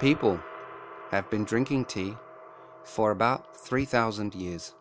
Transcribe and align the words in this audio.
People 0.00 0.40
have 1.10 1.28
been 1.28 1.44
drinking 1.44 1.84
tea 1.84 2.16
for 2.84 3.10
about 3.10 3.54
3,000 3.54 4.34
years. 4.34 4.72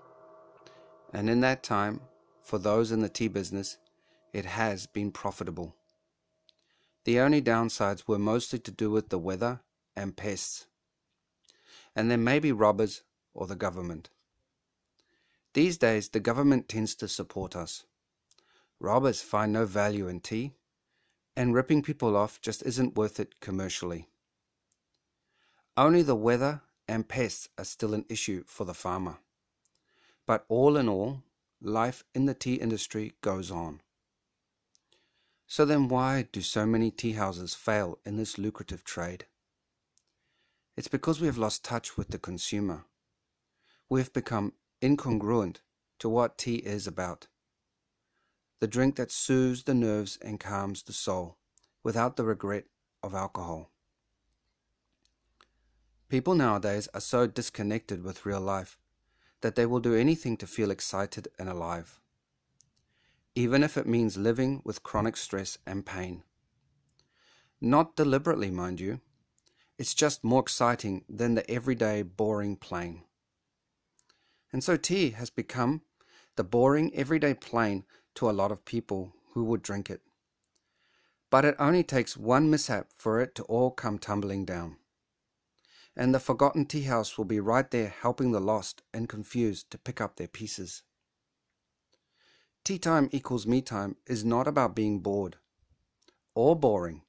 And 1.12 1.30
in 1.30 1.42
that 1.42 1.62
time, 1.62 2.00
for 2.42 2.58
those 2.58 2.94
in 2.94 3.02
the 3.02 3.10
tea 3.10 3.28
business, 3.28 3.80
it 4.32 4.46
has 4.46 4.88
been 4.88 5.12
profitable. 5.12 5.76
The 7.04 7.20
only 7.20 7.42
downsides 7.42 8.08
were 8.08 8.18
mostly 8.18 8.60
to 8.60 8.72
do 8.72 8.90
with 8.92 9.10
the 9.10 9.20
weather 9.20 9.60
and 9.94 10.16
pests. 10.16 10.68
And 11.94 12.10
there 12.10 12.18
may 12.18 12.40
be 12.40 12.54
robbers 12.54 13.02
or 13.34 13.46
the 13.46 13.58
government. 13.58 14.10
These 15.54 15.78
days, 15.78 16.08
the 16.08 16.22
government 16.22 16.70
tends 16.70 16.96
to 16.96 17.10
support 17.10 17.58
us. 17.58 17.84
Robbers 18.80 19.22
find 19.22 19.52
no 19.52 19.66
value 19.66 20.08
in 20.08 20.22
tea, 20.22 20.54
and 21.36 21.54
ripping 21.54 21.82
people 21.82 22.16
off 22.16 22.40
just 22.40 22.64
isn't 22.64 22.96
worth 22.96 23.20
it 23.20 23.42
commercially. 23.42 24.08
Only 25.80 26.02
the 26.02 26.14
weather 26.14 26.62
and 26.90 27.08
pests 27.08 27.48
are 27.58 27.64
still 27.64 27.94
an 27.94 28.04
issue 28.10 28.44
for 28.46 28.66
the 28.66 28.74
farmer. 28.74 29.20
But 30.28 30.44
all 30.50 30.76
in 30.76 30.90
all, 30.90 31.24
life 31.62 32.04
in 32.14 32.26
the 32.26 32.34
tea 32.34 32.56
industry 32.56 33.14
goes 33.22 33.50
on. 33.50 33.80
So 35.48 35.64
then, 35.64 35.88
why 35.88 36.28
do 36.34 36.42
so 36.42 36.66
many 36.66 36.92
tea 36.92 37.14
houses 37.14 37.56
fail 37.56 37.98
in 38.06 38.18
this 38.18 38.38
lucrative 38.38 38.84
trade? 38.84 39.26
It's 40.76 40.90
because 40.90 41.22
we 41.22 41.28
have 41.28 41.38
lost 41.38 41.64
touch 41.64 41.96
with 41.96 42.10
the 42.10 42.20
consumer. 42.20 42.84
We 43.88 44.02
have 44.02 44.12
become 44.12 44.56
incongruent 44.82 45.62
to 46.00 46.10
what 46.10 46.38
tea 46.38 46.56
is 46.56 46.88
about. 46.88 47.28
The 48.60 48.68
drink 48.68 48.98
that 48.98 49.14
soothes 49.14 49.64
the 49.64 49.76
nerves 49.76 50.20
and 50.22 50.42
calms 50.42 50.84
the 50.84 50.92
soul 50.92 51.38
without 51.86 52.18
the 52.18 52.26
regret 52.26 52.66
of 53.02 53.14
alcohol. 53.14 53.72
People 56.10 56.34
nowadays 56.34 56.90
are 56.96 57.02
so 57.02 57.28
disconnected 57.28 58.04
with 58.04 58.26
real 58.26 58.42
life 58.42 58.80
that 59.42 59.54
they 59.56 59.68
will 59.68 59.80
do 59.80 59.94
anything 59.94 60.38
to 60.38 60.48
feel 60.48 60.72
excited 60.72 61.28
and 61.38 61.48
alive, 61.48 62.00
even 63.36 63.64
if 63.64 63.78
it 63.78 63.86
means 63.86 64.18
living 64.18 64.64
with 64.66 64.82
chronic 64.82 65.16
stress 65.16 65.60
and 65.68 65.86
pain. 65.86 66.24
Not 67.62 67.96
deliberately, 67.96 68.50
mind 68.50 68.80
you. 68.80 69.02
It's 69.78 69.94
just 69.94 70.24
more 70.24 70.42
exciting 70.42 71.06
than 71.08 71.36
the 71.36 71.50
everyday 71.50 72.02
boring 72.02 72.56
plain. 72.56 73.04
And 74.52 74.64
so 74.64 74.78
tea 74.78 75.12
has 75.12 75.30
become 75.30 75.84
the 76.38 76.44
boring 76.44 76.92
everyday 76.96 77.36
plain 77.36 77.86
to 78.16 78.28
a 78.28 78.32
lot 78.32 78.52
of 78.52 78.66
people 78.66 79.14
who 79.34 79.44
would 79.44 79.62
drink 79.62 79.92
it. 79.92 80.02
But 81.30 81.46
it 81.46 81.56
only 81.60 81.84
takes 81.84 82.18
one 82.18 82.50
mishap 82.50 82.88
for 82.98 83.22
it 83.22 83.36
to 83.36 83.44
all 83.44 83.70
come 83.70 84.00
tumbling 84.00 84.44
down. 84.44 84.79
And 86.00 86.16
the 86.16 86.20
forgotten 86.22 86.66
tea 86.66 86.84
house 86.84 87.18
will 87.18 87.26
be 87.26 87.42
right 87.42 87.70
there 87.70 87.90
helping 87.90 88.32
the 88.32 88.40
lost 88.40 88.84
and 88.94 89.10
confused 89.10 89.70
to 89.72 89.78
pick 89.78 90.00
up 90.00 90.16
their 90.16 90.30
pieces. 90.30 90.84
Tea 92.64 92.80
time 92.80 93.10
equals 93.12 93.46
me 93.46 93.62
time 93.62 93.98
is 94.08 94.24
not 94.24 94.48
about 94.48 94.78
being 94.78 95.02
bored 95.02 95.36
or 96.34 96.56
boring. 96.56 97.02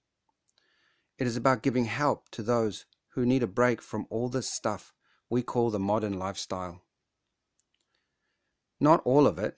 It 1.18 1.28
is 1.28 1.36
about 1.36 1.62
giving 1.62 1.84
help 1.84 2.30
to 2.30 2.42
those 2.42 2.84
who 3.10 3.24
need 3.24 3.44
a 3.44 3.46
break 3.46 3.80
from 3.80 4.08
all 4.10 4.28
this 4.28 4.50
stuff 4.50 4.92
we 5.28 5.40
call 5.40 5.70
the 5.70 5.78
modern 5.78 6.18
lifestyle. 6.18 6.82
Not 8.80 9.02
all 9.04 9.28
of 9.28 9.38
it, 9.38 9.56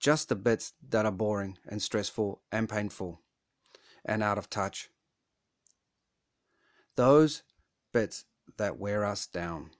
just 0.00 0.28
the 0.28 0.34
bits 0.34 0.72
that 0.88 1.06
are 1.06 1.12
boring 1.12 1.58
and 1.68 1.80
stressful 1.80 2.42
and 2.50 2.68
painful 2.68 3.20
and 4.04 4.20
out 4.20 4.36
of 4.36 4.50
touch. 4.50 4.88
Those 6.96 7.44
bits 7.92 8.24
that 8.56 8.78
wear 8.78 9.04
us 9.04 9.26
down. 9.26 9.70